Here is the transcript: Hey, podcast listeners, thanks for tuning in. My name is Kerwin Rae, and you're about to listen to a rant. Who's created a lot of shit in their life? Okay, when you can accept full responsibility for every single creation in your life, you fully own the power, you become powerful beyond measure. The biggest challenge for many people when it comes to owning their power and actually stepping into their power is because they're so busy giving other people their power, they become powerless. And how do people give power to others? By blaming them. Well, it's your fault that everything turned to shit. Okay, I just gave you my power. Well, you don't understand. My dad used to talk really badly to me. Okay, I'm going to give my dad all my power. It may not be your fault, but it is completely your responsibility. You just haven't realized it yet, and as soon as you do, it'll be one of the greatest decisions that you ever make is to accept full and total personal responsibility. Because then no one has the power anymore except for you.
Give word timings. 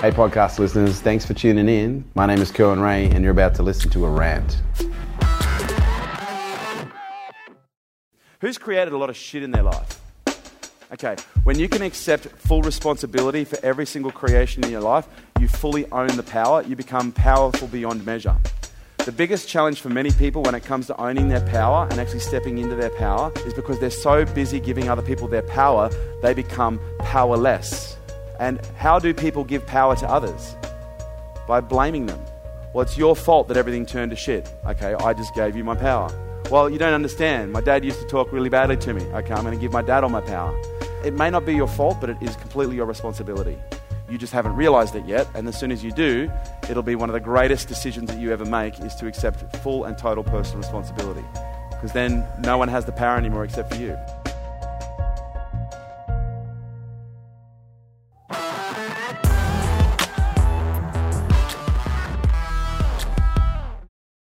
Hey, 0.00 0.12
podcast 0.12 0.60
listeners, 0.60 1.00
thanks 1.00 1.26
for 1.26 1.34
tuning 1.34 1.68
in. 1.68 2.04
My 2.14 2.24
name 2.24 2.38
is 2.38 2.52
Kerwin 2.52 2.78
Rae, 2.78 3.06
and 3.06 3.24
you're 3.24 3.32
about 3.32 3.56
to 3.56 3.64
listen 3.64 3.90
to 3.90 4.04
a 4.04 4.08
rant. 4.08 4.62
Who's 8.38 8.58
created 8.58 8.92
a 8.92 8.96
lot 8.96 9.10
of 9.10 9.16
shit 9.16 9.42
in 9.42 9.50
their 9.50 9.64
life? 9.64 10.00
Okay, 10.92 11.16
when 11.42 11.58
you 11.58 11.68
can 11.68 11.82
accept 11.82 12.26
full 12.26 12.62
responsibility 12.62 13.44
for 13.44 13.58
every 13.64 13.84
single 13.86 14.12
creation 14.12 14.62
in 14.62 14.70
your 14.70 14.82
life, 14.82 15.08
you 15.40 15.48
fully 15.48 15.90
own 15.90 16.06
the 16.16 16.22
power, 16.22 16.62
you 16.62 16.76
become 16.76 17.10
powerful 17.10 17.66
beyond 17.66 18.06
measure. 18.06 18.36
The 18.98 19.10
biggest 19.10 19.48
challenge 19.48 19.80
for 19.80 19.88
many 19.88 20.12
people 20.12 20.44
when 20.44 20.54
it 20.54 20.64
comes 20.64 20.86
to 20.86 21.00
owning 21.00 21.28
their 21.28 21.44
power 21.48 21.88
and 21.90 21.98
actually 21.98 22.20
stepping 22.20 22.58
into 22.58 22.76
their 22.76 22.90
power 22.90 23.32
is 23.44 23.52
because 23.52 23.80
they're 23.80 23.90
so 23.90 24.24
busy 24.24 24.60
giving 24.60 24.88
other 24.88 25.02
people 25.02 25.26
their 25.26 25.42
power, 25.42 25.90
they 26.22 26.34
become 26.34 26.78
powerless. 27.00 27.97
And 28.38 28.64
how 28.76 28.98
do 28.98 29.12
people 29.12 29.44
give 29.44 29.66
power 29.66 29.96
to 29.96 30.08
others? 30.08 30.56
By 31.46 31.60
blaming 31.60 32.06
them. 32.06 32.22
Well, 32.72 32.82
it's 32.82 32.98
your 32.98 33.16
fault 33.16 33.48
that 33.48 33.56
everything 33.56 33.86
turned 33.86 34.10
to 34.10 34.16
shit. 34.16 34.52
Okay, 34.66 34.94
I 34.94 35.12
just 35.14 35.34
gave 35.34 35.56
you 35.56 35.64
my 35.64 35.74
power. 35.74 36.10
Well, 36.50 36.70
you 36.70 36.78
don't 36.78 36.94
understand. 36.94 37.52
My 37.52 37.60
dad 37.60 37.84
used 37.84 38.00
to 38.00 38.06
talk 38.06 38.32
really 38.32 38.48
badly 38.48 38.76
to 38.76 38.94
me. 38.94 39.02
Okay, 39.02 39.32
I'm 39.34 39.42
going 39.42 39.54
to 39.54 39.60
give 39.60 39.72
my 39.72 39.82
dad 39.82 40.04
all 40.04 40.10
my 40.10 40.20
power. 40.20 40.54
It 41.04 41.14
may 41.14 41.30
not 41.30 41.44
be 41.44 41.54
your 41.54 41.68
fault, 41.68 41.98
but 42.00 42.10
it 42.10 42.16
is 42.20 42.36
completely 42.36 42.76
your 42.76 42.86
responsibility. 42.86 43.58
You 44.10 44.16
just 44.16 44.32
haven't 44.32 44.56
realized 44.56 44.94
it 44.94 45.04
yet, 45.04 45.28
and 45.34 45.46
as 45.46 45.58
soon 45.58 45.70
as 45.70 45.84
you 45.84 45.92
do, 45.92 46.30
it'll 46.70 46.82
be 46.82 46.94
one 46.94 47.10
of 47.10 47.12
the 47.12 47.20
greatest 47.20 47.68
decisions 47.68 48.10
that 48.10 48.18
you 48.18 48.32
ever 48.32 48.46
make 48.46 48.80
is 48.80 48.94
to 48.96 49.06
accept 49.06 49.56
full 49.58 49.84
and 49.84 49.98
total 49.98 50.24
personal 50.24 50.58
responsibility. 50.58 51.24
Because 51.70 51.92
then 51.92 52.26
no 52.40 52.56
one 52.56 52.68
has 52.68 52.86
the 52.86 52.92
power 52.92 53.16
anymore 53.16 53.44
except 53.44 53.74
for 53.74 53.80
you. 53.80 53.96